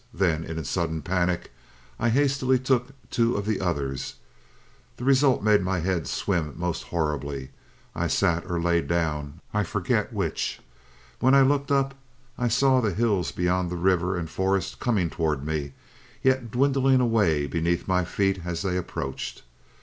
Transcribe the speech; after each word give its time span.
Then, 0.11 0.43
in 0.43 0.57
a 0.57 0.65
sudden 0.65 1.03
panic, 1.03 1.51
I 1.99 2.09
hastily 2.09 2.57
took 2.57 2.87
two 3.11 3.35
of 3.35 3.45
the 3.45 3.61
others. 3.61 4.15
The 4.97 5.03
result 5.03 5.43
made 5.43 5.61
my 5.61 5.77
head 5.81 6.07
swim 6.07 6.55
most 6.57 6.85
horribly. 6.85 7.51
I 7.93 8.07
sat 8.07 8.43
or 8.49 8.59
lay 8.59 8.81
down, 8.81 9.41
I 9.53 9.61
forget 9.61 10.11
which. 10.11 10.59
When 11.19 11.35
I 11.35 11.43
looked 11.43 11.71
up 11.71 11.93
I 12.35 12.47
saw 12.47 12.81
the 12.81 12.95
hills 12.95 13.31
beyond 13.31 13.69
the 13.69 13.75
river 13.75 14.17
and 14.17 14.27
forest 14.27 14.79
coming 14.79 15.11
towards 15.11 15.45
me, 15.45 15.73
yet 16.23 16.49
dwindling 16.49 16.99
away 16.99 17.45
beneath 17.45 17.87
my 17.87 18.03
feet 18.03 18.41
as 18.43 18.63
they 18.63 18.77
approached. 18.77 19.43